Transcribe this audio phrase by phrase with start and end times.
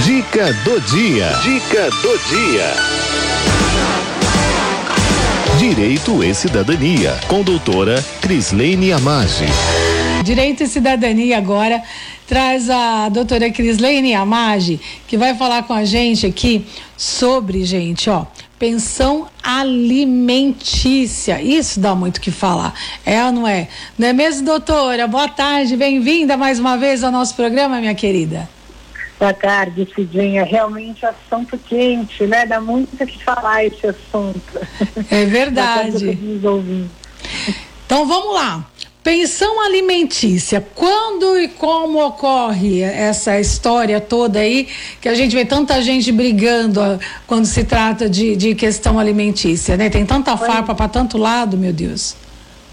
[0.00, 1.28] Dica do dia.
[1.42, 2.72] Dica do dia.
[5.58, 9.44] Direito e Cidadania, com doutora Crislene Amage.
[10.24, 11.82] Direito e Cidadania agora
[12.26, 16.64] traz a doutora Crislene Amage, que vai falar com a gente aqui
[16.96, 18.24] sobre, gente, ó,
[18.58, 21.40] pensão alimentícia.
[21.42, 22.72] Isso dá muito o que falar.
[23.04, 23.68] É ou não é?
[23.98, 25.06] Não é mesmo, doutora?
[25.06, 28.48] Boa tarde, bem-vinda mais uma vez ao nosso programa, minha querida.
[29.22, 30.42] Boa tarde, Cidinha.
[30.42, 32.44] Realmente assunto quente, né?
[32.44, 34.42] Dá muito o que falar esse assunto.
[35.08, 36.18] É verdade.
[37.86, 38.66] então vamos lá.
[39.04, 44.66] Pensão alimentícia, quando e como ocorre essa história toda aí,
[45.00, 49.76] que a gente vê tanta gente brigando ó, quando se trata de, de questão alimentícia,
[49.76, 49.88] né?
[49.88, 52.16] Tem tanta farpa para tanto lado, meu Deus.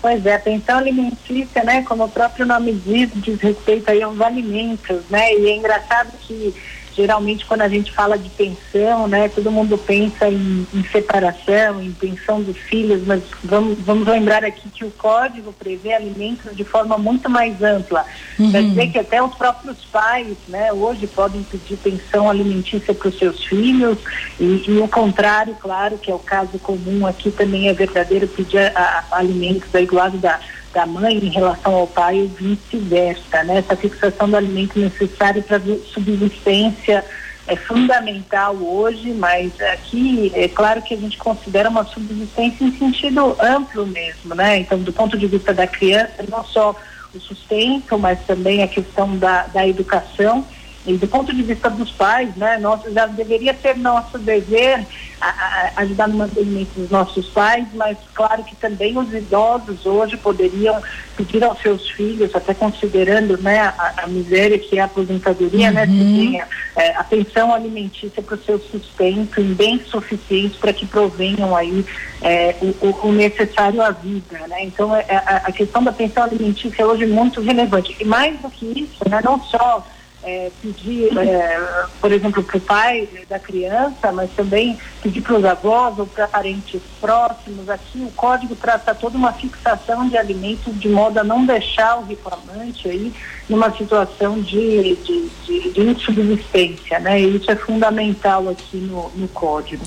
[0.02, 5.02] Pois é, pensão alimentícia, né, como o próprio nome diz, diz respeito aí aos alimentos,
[5.10, 5.34] né?
[5.34, 6.56] E é engraçado que
[7.00, 11.94] geralmente quando a gente fala de pensão, né, todo mundo pensa em, em, separação, em
[11.94, 16.98] pensão dos filhos, mas vamos, vamos lembrar aqui que o código prevê alimentos de forma
[16.98, 18.06] muito mais ampla.
[18.38, 18.52] Uhum.
[18.52, 23.18] Quer dizer que até os próprios pais, né, hoje podem pedir pensão alimentícia para os
[23.18, 23.98] seus filhos
[24.38, 28.60] e, e, o contrário, claro, que é o caso comum aqui também é verdadeiro pedir
[28.76, 30.38] a, a alimentos aí do lado da
[30.74, 33.60] da mãe em relação ao pai e vice-versa, né?
[33.60, 35.60] Essa fixação do alimento necessário para
[35.94, 37.04] subsistência
[37.48, 43.36] é fundamental hoje, mas aqui é claro que a gente considera uma subsistência em sentido
[43.40, 44.60] amplo mesmo, né?
[44.60, 46.76] Então, do ponto de vista da criança, não só
[47.14, 50.46] o sustento, mas também a questão da, da educação
[50.86, 54.86] e do ponto de vista dos pais, né, nós já deveria ser nosso dever
[55.20, 60.16] a, a, ajudar no mantenimento dos nossos pais, mas claro que também os idosos hoje
[60.16, 60.82] poderiam
[61.18, 65.84] pedir aos seus filhos, até considerando né, a, a miséria que é a aposentadoria, né,
[65.84, 65.94] uhum.
[65.94, 70.72] né, que tenha é, a pensão alimentícia para o seu sustento em bens suficientes para
[70.72, 71.86] que provenham aí
[72.22, 74.64] é, o, o, necessário à vida, né?
[74.64, 78.50] Então é, a, a questão da pensão alimentícia é hoje muito relevante e mais do
[78.50, 79.86] que isso, né, não só
[80.30, 85.46] é, pedir, é, por exemplo, para o pai da criança, mas também pedir para os
[85.46, 87.68] avós ou para parentes próximos.
[87.68, 92.06] Aqui o código trata toda uma fixação de alimentos de modo a não deixar o
[92.06, 93.12] reclamante aí
[93.50, 97.20] numa situação de, de, de, de insubsistência, né?
[97.20, 99.84] E isso é fundamental aqui no, no código.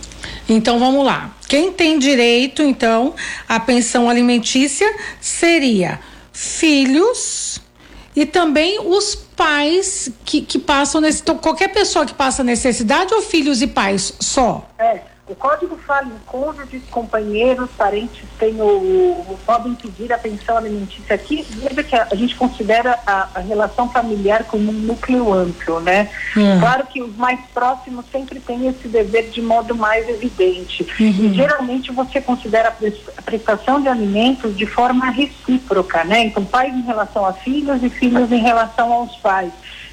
[0.48, 1.30] Então vamos lá.
[1.48, 3.14] Quem tem direito, então,
[3.48, 6.00] à pensão alimentícia seria
[6.32, 7.60] filhos
[8.16, 11.22] e também os pais que, que passam nesse.
[11.22, 14.68] Qualquer pessoa que passa necessidade ou filhos e pais só?
[14.78, 15.11] É.
[15.32, 21.14] O Código fala em cônjuges, companheiros, parentes têm o, o, podem pedir a pensão alimentícia
[21.14, 21.46] aqui.
[21.48, 26.10] Veja que a, a gente considera a, a, relação familiar como um núcleo amplo, né?
[26.36, 26.60] Hum.
[26.60, 30.86] Claro que os mais próximos sempre têm esse dever de modo mais evidente.
[31.00, 31.06] Uhum.
[31.08, 32.68] E geralmente você considera
[33.16, 36.26] a prestação de alimentos de forma recíproca, né?
[36.26, 39.50] Então, pais em relação a filhos e filhos em relação aos pais.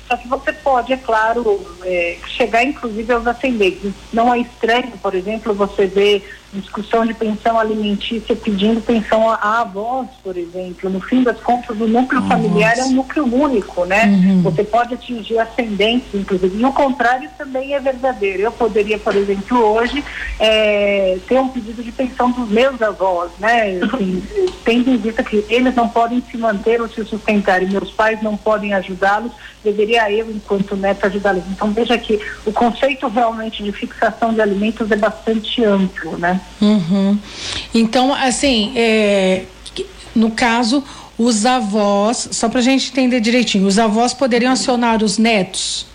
[0.09, 3.93] Só que você pode, é claro, é, chegar inclusive aos ascendentes.
[4.11, 10.07] Não é estranho, por exemplo, você ver discussão de pensão alimentícia pedindo pensão a, avós,
[10.23, 10.89] por exemplo.
[10.89, 12.35] No fim das contas, o núcleo Nossa.
[12.35, 14.05] familiar é um núcleo único, né?
[14.05, 14.41] Uhum.
[14.43, 16.57] Você pode atingir ascendentes, inclusive.
[16.57, 18.43] E o contrário também é verdadeiro.
[18.43, 20.03] Eu poderia, por exemplo, hoje
[20.39, 23.79] é, ter um pedido de pensão dos meus avós, né?
[23.83, 24.23] Assim,
[24.65, 28.21] tendo em vista que eles não podem se manter ou se sustentar e meus pais
[28.23, 29.31] não podem ajudá-los,
[29.63, 31.43] deveria eu, enquanto neto, ajudá-los.
[31.51, 36.38] Então, veja que o conceito realmente de fixação de alimentos é bastante amplo, né?
[36.61, 37.17] Uhum.
[37.73, 39.43] Então, assim, é,
[40.15, 40.83] no caso,
[41.17, 45.89] os avós, só para a gente entender direitinho, os avós poderiam acionar os netos?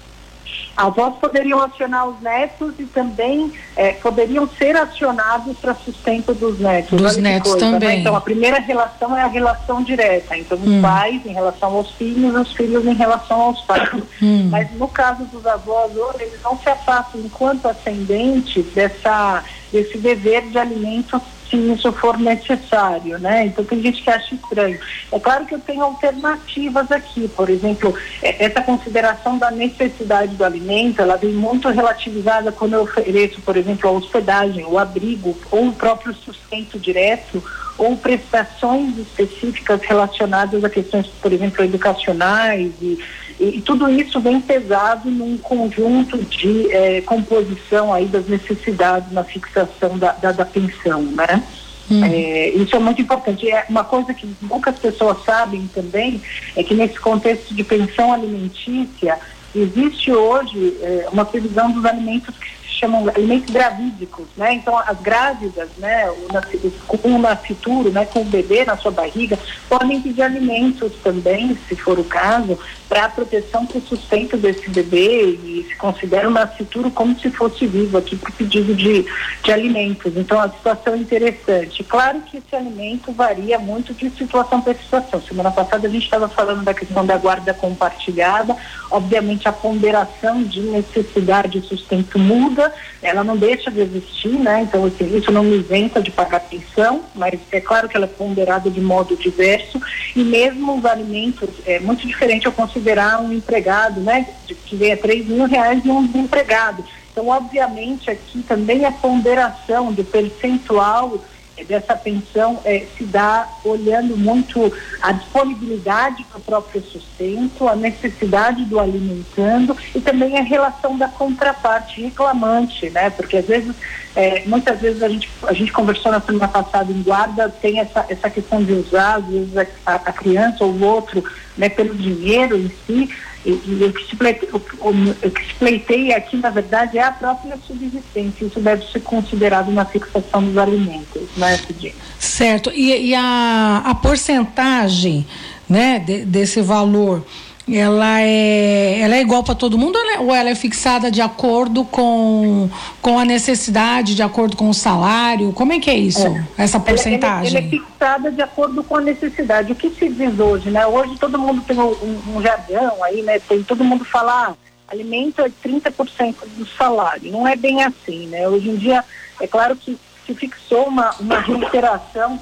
[0.76, 7.00] Avós poderiam acionar os netos e também é, poderiam ser acionados para sustento dos netos.
[7.00, 7.72] Dos netos coisa, né?
[7.72, 7.88] também.
[7.90, 8.00] Né?
[8.00, 10.36] Então, a primeira relação é a relação direta.
[10.36, 10.82] Então, os hum.
[10.82, 13.88] pais em relação aos filhos, os filhos em relação aos pais.
[14.20, 14.48] Hum.
[14.50, 19.44] Mas no caso dos avós, eles não se afastam enquanto ascendentes dessa
[19.76, 23.46] esse dever de alimento se isso for necessário, né?
[23.46, 24.78] Então tem gente que acha estranho.
[25.12, 30.44] É claro que eu tenho alternativas aqui, por exemplo, é, essa consideração da necessidade do
[30.44, 35.68] alimento, ela vem muito relativizada quando eu ofereço, por exemplo, a hospedagem, o abrigo ou
[35.68, 37.42] o próprio sustento direto
[37.76, 42.98] ou prestações específicas relacionadas a questões, por exemplo, educacionais e
[43.38, 49.98] e, tudo isso vem pesado num conjunto de eh, composição aí das necessidades na fixação
[49.98, 51.42] da, da, da pensão, né?
[51.90, 52.04] Hum.
[52.04, 53.50] É, isso é muito importante.
[53.50, 56.22] É uma coisa que poucas pessoas sabem também
[56.56, 59.18] é que nesse contexto de pensão alimentícia
[59.54, 64.54] existe hoje é, uma previsão dos alimentos que chamam alimentos gravídicos, né?
[64.54, 69.38] Então as grávidas, né, o, nascituro, né, com o bebê na sua barriga,
[69.68, 74.68] podem pedir alimentos também, se for o caso, para a proteção para o sustento desse
[74.70, 79.04] bebê e se considera o nascituro como se fosse vivo aqui o pedido de,
[79.42, 80.16] de alimentos.
[80.16, 81.82] Então a situação é interessante.
[81.82, 85.20] Claro que esse alimento varia muito de situação para situação.
[85.22, 88.56] Semana passada a gente estava falando da questão da guarda compartilhada,
[88.90, 92.63] obviamente a ponderação de necessidade de sustento muda
[93.02, 94.62] ela não deixa de existir, né?
[94.62, 98.08] Então, assim, isso não me isenta de pagar pensão, mas é claro que ela é
[98.08, 99.80] ponderada de modo diverso
[100.14, 104.26] e mesmo os alimentos, é muito diferente eu considerar um empregado, né?
[104.66, 106.84] Que ganha 3 mil reais e um desempregado.
[107.12, 111.20] Então, obviamente, aqui também a ponderação do percentual
[111.62, 118.80] dessa pensão é, se dá olhando muito a disponibilidade do próprio sustento, a necessidade do
[118.80, 123.10] alimentando e também a relação da contraparte reclamante, né?
[123.10, 123.74] Porque às vezes,
[124.16, 128.04] é, muitas vezes a gente, a gente conversou na semana passada em guarda, tem essa,
[128.08, 131.22] essa questão de usar, às vezes a, a criança ou o outro,
[131.56, 133.10] né, pelo dinheiro em si,
[133.44, 134.16] e, e o, que se
[134.52, 138.46] o, que se pleiteia aqui, na verdade, é a própria subsistência.
[138.46, 141.94] Isso deve ser considerado na fixação dos alimentos, né, Cidinha?
[142.18, 142.70] Certo.
[142.74, 145.26] E, e a, a porcentagem
[145.68, 147.24] né, de, desse valor
[147.72, 151.10] ela é, ela é igual para todo mundo ou ela, é, ou ela é fixada
[151.10, 152.68] de acordo com,
[153.00, 155.52] com a necessidade, de acordo com o salário?
[155.52, 156.44] Como é que é isso, é.
[156.58, 157.56] essa porcentagem?
[157.56, 159.72] Ela, ela, ela, é fixada de acordo com a necessidade.
[159.72, 160.86] O que se diz hoje, né?
[160.86, 163.38] Hoje todo mundo tem um, um jargão aí, né?
[163.38, 164.54] Tem, todo mundo fala, ah,
[164.88, 167.32] alimento é 30% do salário.
[167.32, 168.46] Não é bem assim, né?
[168.46, 169.02] Hoje em dia,
[169.40, 172.38] é claro que se fixou uma, uma reiteração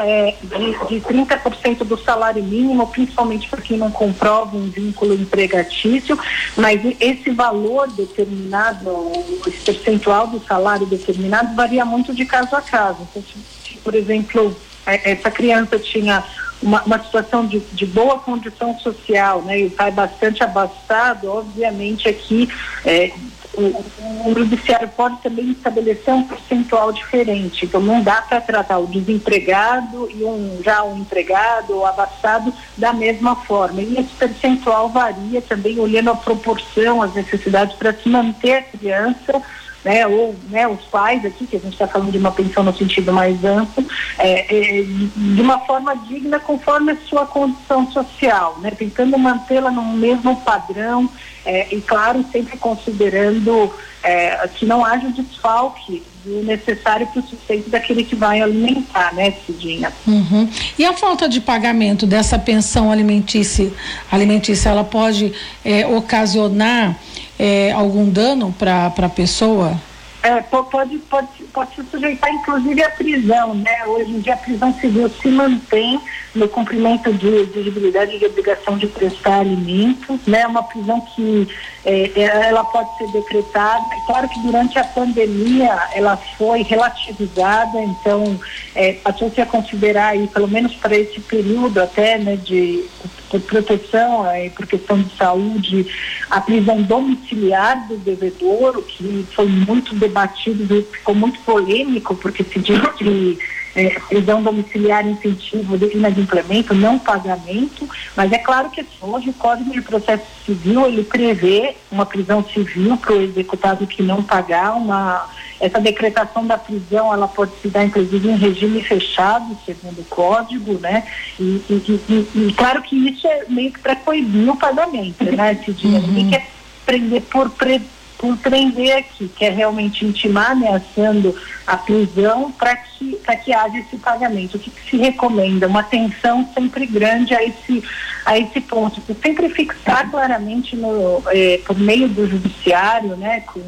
[0.00, 6.18] é, de, de 30% do salário mínimo, principalmente para quem não comprova um vínculo empregatício,
[6.56, 9.12] mas esse valor determinado,
[9.46, 13.06] esse percentual do salário determinado varia muito de caso a caso.
[13.10, 14.56] Então, se, por exemplo,
[14.86, 16.24] é, essa criança tinha
[16.62, 22.08] uma, uma situação de, de, boa condição social, né, e o pai bastante abastado, obviamente
[22.08, 22.48] aqui
[22.84, 23.12] é,
[23.60, 27.64] o, o judiciário pode também estabelecer um percentual diferente.
[27.64, 32.92] Então não dá para tratar o desempregado e um já um empregado ou abastado da
[32.92, 33.82] mesma forma.
[33.82, 39.42] E esse percentual varia também olhando a proporção, as necessidades para se manter a criança
[39.84, 42.76] né, ou né, os pais aqui, que a gente está falando de uma pensão no
[42.76, 43.84] sentido mais amplo,
[44.18, 49.82] é, é, de uma forma digna conforme a sua condição social, né, tentando mantê-la no
[49.94, 51.08] mesmo padrão
[51.44, 53.72] é, e, claro, sempre considerando
[54.02, 59.32] é, que não haja desfalque do necessário para o sustento daquele que vai alimentar, né,
[59.46, 59.90] Cidinha?
[60.06, 60.48] Uhum.
[60.78, 63.72] E a falta de pagamento dessa pensão alimentícia,
[64.10, 65.32] alimentícia ela pode
[65.64, 66.96] é, ocasionar
[67.40, 69.80] é, algum dano para a pessoa?
[70.22, 73.86] É, pode, pode, pode se sujeitar inclusive à prisão, né?
[73.86, 75.98] Hoje em dia a prisão civil se mantém
[76.34, 80.46] no cumprimento de exigibilidade de obrigação de prestar alimentos, né?
[80.46, 81.48] Uma prisão que
[81.79, 83.84] é, é, ela pode ser decretada.
[84.06, 88.38] Claro que durante a pandemia ela foi relativizada, então
[88.74, 92.84] é, passou-se a considerar aí, pelo menos para esse período até, né, de,
[93.30, 95.86] de proteção é, por questão de saúde,
[96.28, 102.58] a prisão domiciliar do devedor, o que foi muito debatido, ficou muito polêmico, porque se
[102.58, 103.38] diz que
[103.80, 109.70] é, prisão domiciliar incentivo de inadimplemento, não pagamento, mas é claro que hoje o Código
[109.72, 115.28] de Processo Civil ele prevê uma prisão civil para o executado que não pagar, uma
[115.60, 120.78] essa decretação da prisão ela pode se dar inclusive em regime fechado, segundo o código,
[120.78, 121.06] né?
[121.38, 125.52] E, e, e, e claro que isso é meio que para coibir o pagamento, né?
[125.52, 126.06] Esse dinheiro.
[126.06, 126.12] Uhum.
[126.12, 126.48] Ninguém quer
[126.86, 127.82] prender por pre
[128.20, 131.34] por prender aqui, que é realmente intimar ameaçando
[131.66, 134.58] a prisão para que, que haja esse pagamento.
[134.58, 135.66] O que, que, se recomenda?
[135.66, 137.82] Uma atenção sempre grande a esse,
[138.26, 139.00] a esse ponto.
[139.22, 143.62] Sempre fixar claramente no, eh, por meio do judiciário, né, com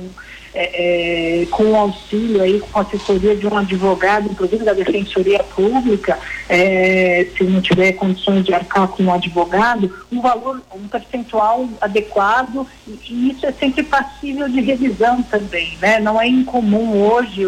[0.54, 6.18] é, é, com auxílio aí, com assessoria de um advogado, inclusive da Defensoria Pública,
[6.49, 12.66] é, se não tiver condições de arcar com um advogado, um valor, um percentual adequado,
[12.87, 15.99] e, e isso é sempre passível de revisão também, né?
[16.00, 17.47] Não é incomum hoje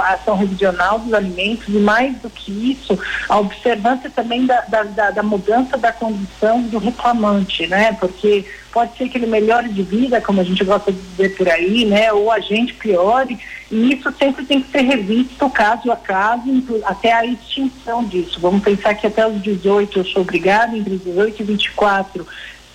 [0.00, 2.98] a ação revisional dos alimentos, e mais do que isso,
[3.28, 7.92] a observância também da, da, da, da mudança da condição do reclamante, né?
[8.00, 8.46] Porque
[8.76, 11.86] pode ser que ele melhore de vida, como a gente gosta de dizer por aí,
[11.86, 12.12] né?
[12.12, 13.38] Ou a gente piore,
[13.70, 16.42] e isso sempre tem que ser revisto caso a caso,
[16.84, 18.38] até a extinção disso.
[18.38, 22.26] Vamos pensar que até os 18 eu sou obrigada, entre 18 e 24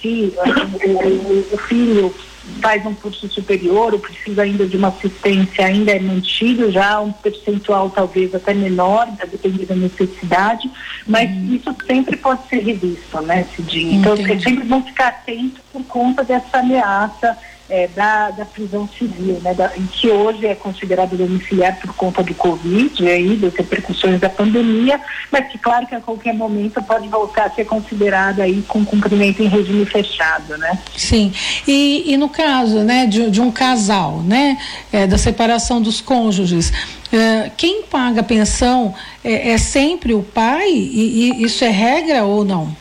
[0.02, 2.14] se o, o, filho
[2.60, 7.12] faz um curso superior ou precisa ainda de uma assistência, ainda é mantido já um
[7.12, 10.70] percentual talvez até menor, dependendo da necessidade,
[11.06, 11.56] mas uhum.
[11.56, 13.98] isso sempre pode ser revisto, né, Cidinha?
[13.98, 17.38] Então, vocês sempre vão ficar atentos por conta dessa ameaça
[17.72, 22.36] é, da, da prisão civil, né, da, que hoje é considerado domiciliar por conta do
[22.36, 25.00] Covid, aí, das repercussões da pandemia,
[25.32, 29.42] mas que claro que a qualquer momento pode voltar a ser considerada aí com cumprimento
[29.42, 30.78] em regime fechado, né?
[30.98, 31.32] Sim,
[31.66, 34.58] e, e no caso, né, de, de um casal, né,
[34.92, 36.74] é, da separação dos cônjuges,
[37.14, 42.26] é, quem paga a pensão é, é sempre o pai e, e isso é regra
[42.26, 42.81] ou não?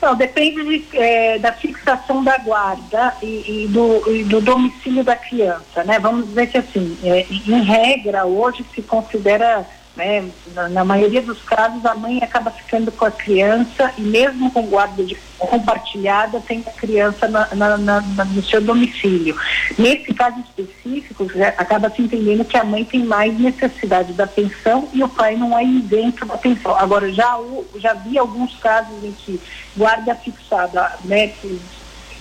[0.00, 5.14] Não, depende de, é, da fixação da guarda e, e, do, e, do, domicílio da
[5.14, 5.98] criança, né?
[5.98, 9.66] Vamos dizer que assim, é, em regra, hoje se considera
[10.00, 10.30] né?
[10.54, 14.62] Na, na, maioria dos casos, a mãe acaba ficando com a criança e mesmo com
[14.62, 19.36] guarda de, compartilhada, tem a criança na, na, no seu domicílio.
[19.78, 21.26] Nesse caso específico,
[21.58, 25.56] acaba se entendendo que a mãe tem mais necessidade da pensão e o pai não
[25.56, 26.74] é isento da pensão.
[26.76, 27.38] Agora, já,
[27.76, 29.38] já vi alguns casos em que
[29.76, 31.32] guarda fixada, né,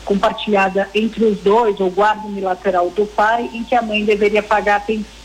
[0.03, 4.77] compartilhada entre os dois, ou guarda unilateral do pai, em que a mãe deveria pagar
[4.77, 5.18] a pensão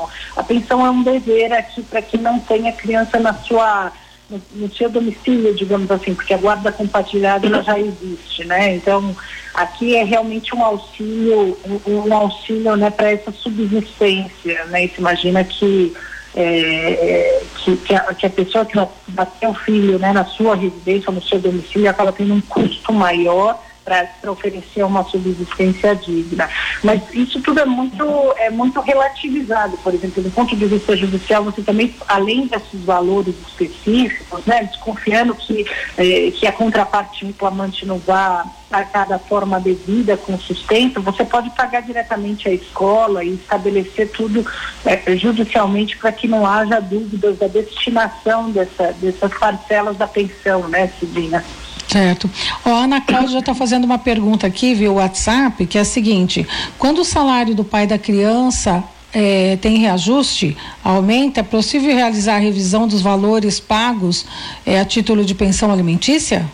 [0.00, 0.08] pensão.
[0.36, 3.92] A pensão é um dever aqui para quem não tem a criança na sua
[4.28, 8.76] no, no, seu domicílio, digamos assim, porque a guarda compartilhada ela já existe, né?
[8.76, 9.14] Então,
[9.52, 14.84] aqui é realmente um auxílio, um, um auxílio, né, para essa subsistência, né?
[14.84, 15.92] E se imagina que
[16.36, 18.76] é, é, que, que, a, que, a, pessoa que
[19.08, 22.92] vai ter o filho né, na sua residência, no seu domicílio, acaba tendo um custo
[22.92, 23.60] maior
[23.90, 26.48] para oferecer uma subsistência digna.
[26.84, 28.04] Mas isso tudo é muito,
[28.36, 33.34] é muito relativizado, por exemplo, do ponto de vista judicial, você também, além desses valores
[33.48, 35.66] específicos, né, desconfiando que,
[35.98, 41.50] eh, que a contraparte reclamante não vá pagar da forma devida, com sustento, você pode
[41.50, 44.46] pagar diretamente à escola e estabelecer tudo
[44.84, 50.88] eh, judicialmente para que não haja dúvidas da destinação dessa, dessas parcelas da pensão, né,
[51.00, 51.44] Cidina?
[51.90, 52.30] Certo.
[52.64, 55.84] Ó, a Ana Cláudia já está fazendo uma pergunta aqui via WhatsApp, que é a
[55.84, 56.46] seguinte:
[56.78, 62.38] quando o salário do pai da criança é, tem reajuste, aumenta, é possível realizar a
[62.38, 64.24] revisão dos valores pagos
[64.64, 66.48] é, a título de pensão alimentícia?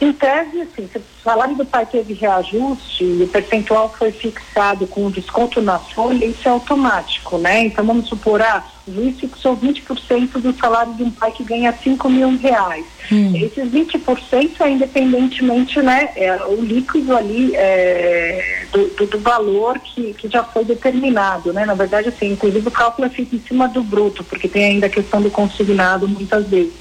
[0.00, 4.88] Em tese, assim, se o salário do pai teve reajuste e o percentual foi fixado
[4.88, 7.64] com desconto na folha, isso é automático, né?
[7.66, 11.72] Então vamos supor, ah, o juiz fixou 20% do salário de um pai que ganha
[11.72, 12.84] 5 mil reais.
[13.12, 13.36] Hum.
[13.36, 20.12] Esses 20% é independentemente, né, é, o líquido ali é, do, do, do, valor que,
[20.14, 21.64] que já foi determinado, né?
[21.64, 24.86] Na verdade, assim, inclusive o cálculo é feito em cima do bruto, porque tem ainda
[24.86, 26.72] a questão do consignado muitas vezes.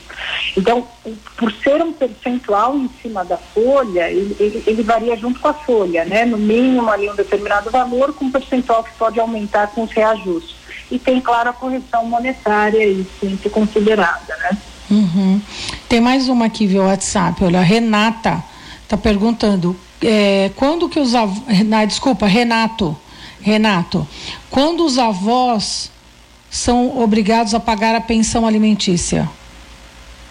[0.58, 0.88] Então,
[1.38, 5.54] por ser um percentual em cima da folha, ele, ele, ele, varia junto com a
[5.54, 6.26] folha, né?
[6.26, 10.56] No mínimo ali um determinado valor, com um percentual que pode aumentar com os reajustes.
[10.90, 14.58] E tem, claro, a correção monetária aí sempre considerada, né?
[14.90, 15.40] Uhum.
[15.88, 18.44] Tem mais uma aqui via WhatsApp, olha, a Renata
[18.82, 21.44] está perguntando, é, quando que os avós,
[21.88, 22.98] desculpa, Renato,
[23.42, 24.08] Renato,
[24.50, 25.92] quando os avós
[26.50, 29.30] são obrigados a pagar a pensão alimentícia?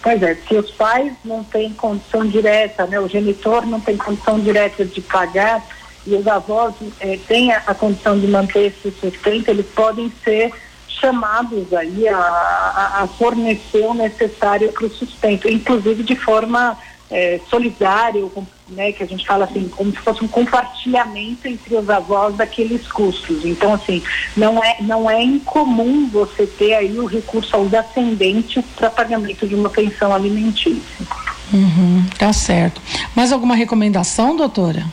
[0.07, 4.39] Pois é, se os pais não têm condição direta, né, o genitor não tem condição
[4.39, 5.61] direta de pagar
[6.05, 10.53] e os avós eh, têm a, a, condição de manter esse sustento, eles podem ser
[10.87, 16.77] chamados aí a, a, a fornecer o necessário para o sustento, inclusive de forma
[17.11, 18.31] é, solidário,
[18.69, 22.87] né, que a gente fala assim, como se fosse um compartilhamento entre os avós daqueles
[22.87, 23.45] custos.
[23.45, 24.01] Então, assim,
[24.35, 29.55] não é, não é incomum você ter aí o recurso aos ascendentes para pagamento de
[29.55, 31.05] uma pensão alimentícia.
[31.53, 32.81] Uhum, tá certo.
[33.15, 34.85] Mais alguma recomendação, doutora?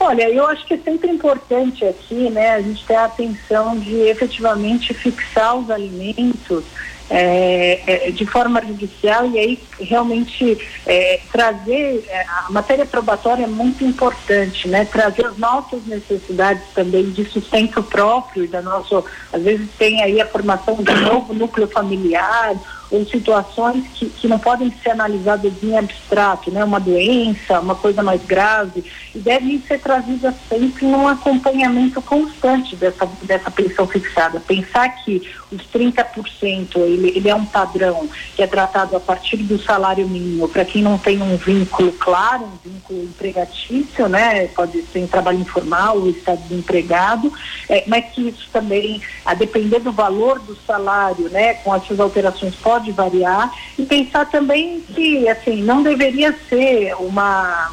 [0.00, 3.94] Olha, eu acho que é sempre importante aqui, né, a gente ter a atenção de
[4.02, 6.64] efetivamente fixar os alimentos
[7.10, 13.46] é, é, de forma judicial e aí realmente é, trazer é, a matéria probatória é
[13.46, 14.84] muito importante, né?
[14.84, 20.26] Trazer as nossas necessidades também de sustento próprio da nossa, às vezes tem aí a
[20.26, 22.54] formação de um novo núcleo familiar
[22.90, 26.62] ou situações que, que não podem ser analisadas em abstrato, né?
[26.64, 33.06] Uma doença, uma coisa mais grave, e devem ser trazidas sempre num acompanhamento constante dessa,
[33.22, 34.40] dessa pensão fixada.
[34.40, 39.58] Pensar que os 30%, ele, ele é um padrão que é tratado a partir do
[39.58, 44.46] salário mínimo, para quem não tem um vínculo claro, um vínculo empregatício, né?
[44.48, 47.32] Pode ser em trabalho informal ou está desempregado,
[47.68, 51.54] é, mas que isso também, a depender do valor do salário, né?
[51.54, 57.70] Com essas alterações, pode pode variar e pensar também que assim não deveria ser uma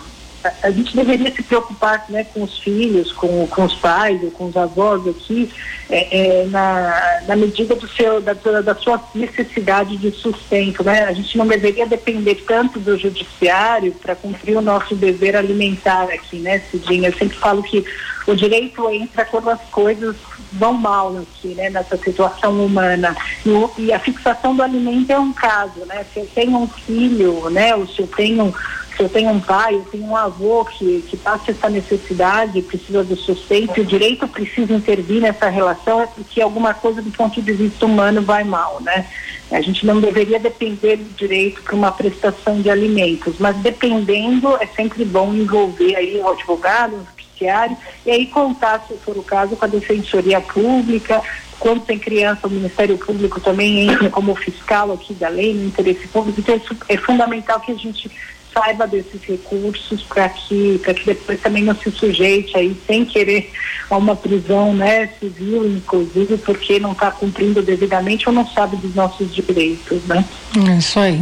[0.63, 4.45] a gente deveria se preocupar né, com os filhos, com, com os pais, ou com
[4.45, 5.51] os avós aqui,
[5.89, 10.83] é, é, na, na medida do seu, da, da sua necessidade de sustento.
[10.83, 11.03] Né?
[11.03, 16.38] A gente não deveria depender tanto do judiciário para cumprir o nosso dever alimentar aqui,
[16.38, 17.10] né, Cidinha?
[17.10, 17.86] Eu sempre falo que
[18.27, 20.15] o direito entra quando as coisas
[20.51, 23.15] vão mal aqui, né, nessa situação humana.
[23.45, 26.05] E, e a fixação do alimento é um caso, né?
[26.13, 28.53] Se eu tenho um filho, né, ou se eu tenho
[28.95, 33.03] se eu tenho um pai, eu tenho um avô que, que passa essa necessidade, precisa
[33.03, 37.53] do sustento, o direito precisa intervir nessa relação, é porque alguma coisa do ponto de
[37.53, 39.07] vista humano vai mal, né?
[39.51, 44.65] A gente não deveria depender do direito para uma prestação de alimentos, mas dependendo, é
[44.65, 49.55] sempre bom envolver aí o advogado, o judiciário, e aí contar, se for o caso,
[49.55, 51.21] com a defensoria pública,
[51.60, 56.07] quando tem criança, o Ministério Público também entra como fiscal aqui da lei, no interesse
[56.07, 58.10] público, então é fundamental que a gente
[58.53, 63.51] saiba desses recursos para que, que depois também não se sujeite aí sem querer
[63.89, 68.96] a uma prisão né, civil, inclusive, porque não está cumprindo devidamente ou não sabe dos
[68.96, 70.01] nossos direitos.
[70.05, 70.24] Né?
[70.70, 71.22] É isso aí.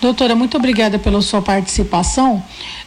[0.00, 2.42] Doutora, muito obrigada pela sua participação.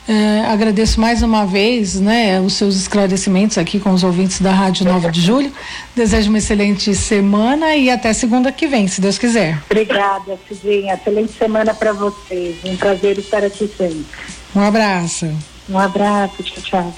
[0.08, 4.86] É, agradeço mais uma vez né, os seus esclarecimentos aqui com os ouvintes da Rádio
[4.86, 5.52] 9 de Julho.
[5.96, 9.62] Desejo uma excelente semana e até segunda que vem, se Deus quiser.
[9.66, 10.96] Obrigada, Cidinha.
[10.96, 12.58] Excelente semana para vocês.
[12.66, 14.06] Um prazer estar aqui sempre.
[14.56, 15.32] Um abraço.
[15.70, 16.44] Um abraço.
[16.44, 16.94] Tchau, tchau.